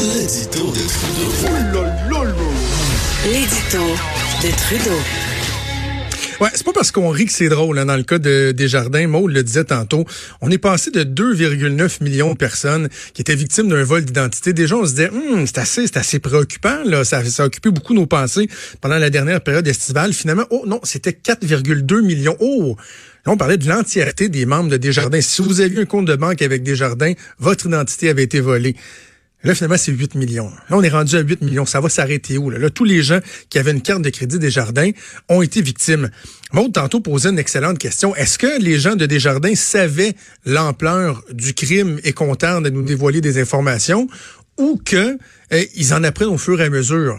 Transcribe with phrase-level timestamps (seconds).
[0.00, 1.84] L'édito de Trudeau.
[3.26, 3.84] L'édito
[4.42, 4.96] de Trudeau.
[6.40, 7.78] Ouais, c'est pas parce qu'on rit que c'est drôle.
[7.78, 10.06] Hein, dans le cas de Desjardins, Maud le disait tantôt,
[10.40, 14.54] on est passé de 2,9 millions de personnes qui étaient victimes d'un vol d'identité.
[14.54, 16.82] Déjà, on se disait, hum, c'est assez, c'est assez préoccupant.
[16.86, 18.48] Là, ça, ça a occupé beaucoup nos pensées
[18.80, 20.14] pendant la dernière période estivale.
[20.14, 22.36] Finalement, oh non, c'était 4,2 millions.
[22.40, 22.74] Oh,
[23.26, 25.20] Là, on parlait de l'entièreté des membres de Desjardins.
[25.20, 28.76] Si vous aviez un compte de banque avec Desjardins, votre identité avait été volée.
[29.42, 30.50] Là, finalement, c'est 8 millions.
[30.68, 31.64] Là, on est rendu à 8 millions.
[31.64, 32.50] Ça va s'arrêter où?
[32.50, 32.68] Là?
[32.68, 34.90] tous les gens qui avaient une carte de crédit Desjardins
[35.28, 36.10] ont été victimes.
[36.52, 38.14] Maud, tantôt, posait une excellente question.
[38.16, 43.22] Est-ce que les gens de Desjardins savaient l'ampleur du crime et contents de nous dévoiler
[43.22, 44.08] des informations
[44.58, 45.16] ou que
[45.50, 47.18] eh, en apprennent au fur et à mesure?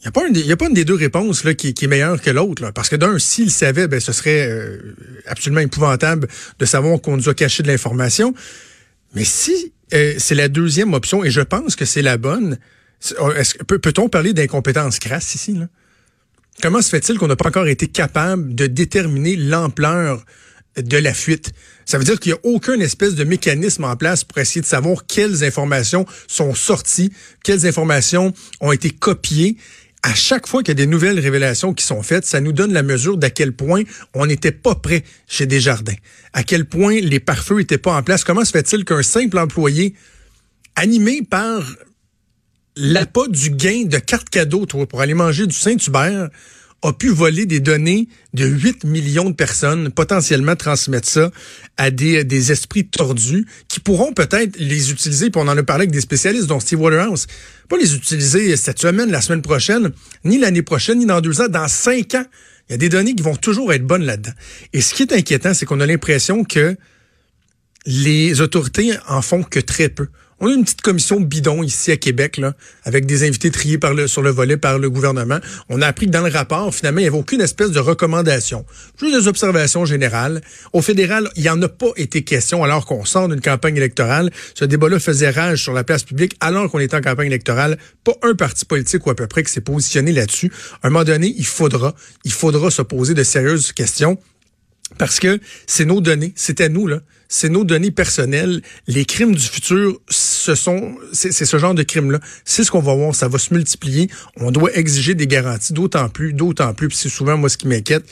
[0.00, 2.70] Il n'y a, pas une des deux réponses là, qui, est meilleure que l'autre.
[2.72, 4.94] Parce que d'un, s'ils savaient, ben, ce serait euh,
[5.26, 8.34] absolument épouvantable de savoir qu'on nous a caché de l'information.
[9.14, 12.58] Mais si euh, c'est la deuxième option, et je pense que c'est la bonne,
[13.20, 13.30] oh,
[13.66, 15.52] peut-on parler d'incompétence crasse ici?
[15.54, 15.68] Là?
[16.62, 20.24] Comment se fait-il qu'on n'a pas encore été capable de déterminer l'ampleur
[20.76, 21.52] de la fuite?
[21.84, 24.66] Ça veut dire qu'il n'y a aucun espèce de mécanisme en place pour essayer de
[24.66, 27.12] savoir quelles informations sont sorties,
[27.44, 29.56] quelles informations ont été copiées
[30.06, 32.72] à chaque fois qu'il y a des nouvelles révélations qui sont faites, ça nous donne
[32.72, 33.82] la mesure d'à quel point
[34.14, 35.96] on n'était pas prêt chez Desjardins,
[36.32, 38.22] à quel point les pare-feux n'étaient pas en place.
[38.22, 39.94] Comment se fait-il qu'un simple employé,
[40.76, 41.60] animé par
[42.76, 46.28] l'appât du gain de carte cadeau pour aller manger du Saint-Hubert,
[46.86, 51.30] a pu voler des données de 8 millions de personnes, potentiellement transmettre ça
[51.76, 55.82] à des, des esprits tordus qui pourront peut-être les utiliser, puis on en a parlé
[55.82, 57.26] avec des spécialistes, dont Steve Waterhouse,
[57.68, 59.92] pas les utiliser cette semaine, la semaine prochaine,
[60.24, 62.24] ni l'année prochaine, ni dans deux ans, dans cinq ans.
[62.68, 64.32] Il y a des données qui vont toujours être bonnes là-dedans.
[64.72, 66.76] Et ce qui est inquiétant, c'est qu'on a l'impression que
[67.86, 70.08] les autorités en font que très peu.
[70.38, 72.52] On a une petite commission bidon ici à Québec, là,
[72.84, 75.38] avec des invités triés par le, sur le volet par le gouvernement.
[75.70, 78.66] On a appris que dans le rapport, finalement, il n'y avait aucune espèce de recommandation.
[79.00, 80.42] Juste des observations générales.
[80.74, 84.30] Au fédéral, il n'y en a pas été question alors qu'on sort d'une campagne électorale.
[84.54, 87.78] Ce débat-là faisait rage sur la place publique alors qu'on était en campagne électorale.
[88.04, 90.52] Pas un parti politique ou à peu près qui s'est positionné là-dessus.
[90.82, 94.18] À un moment donné, il faudra, il faudra se poser de sérieuses questions
[94.98, 98.62] parce que c'est nos données, c'est à nous là, c'est nos données personnelles.
[98.86, 102.20] Les crimes du futur, ce sont, c'est ce genre de crimes-là.
[102.44, 104.08] C'est ce qu'on va voir, ça va se multiplier.
[104.36, 106.88] On doit exiger des garanties, d'autant plus, d'autant plus.
[106.88, 108.04] Puis c'est souvent moi ce qui m'inquiète,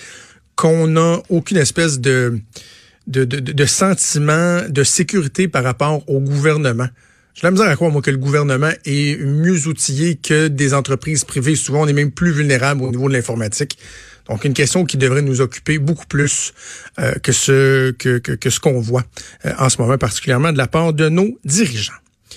[0.56, 2.40] qu'on n'a aucune espèce de
[3.06, 6.88] de, de, de sentiment de sécurité par rapport au gouvernement.
[7.34, 11.24] J'ai la misère à croire, moi, que le gouvernement est mieux outillé que des entreprises
[11.24, 11.56] privées.
[11.56, 13.76] Souvent, on est même plus vulnérable au niveau de l'informatique.
[14.28, 16.54] Donc, une question qui devrait nous occuper beaucoup plus
[16.98, 19.04] euh, que ce que, que, que ce qu'on voit
[19.44, 21.92] euh, en ce moment, particulièrement de la part de nos dirigeants.